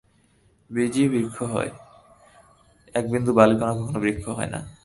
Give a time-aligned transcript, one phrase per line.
[0.69, 1.71] বীজই বৃক্ষ হয়,
[2.95, 4.59] একবিন্দু বালুকণা কখনও বৃক্ষ হয় না।